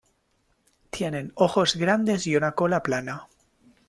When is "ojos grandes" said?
1.35-2.25